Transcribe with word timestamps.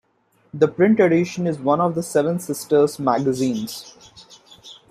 The 0.51 0.67
print 0.67 0.99
edition 0.99 1.45
is 1.45 1.59
one 1.59 1.79
of 1.79 1.93
the 1.93 2.01
Seven 2.01 2.39
Sisters 2.39 2.97
magazines. 2.97 3.93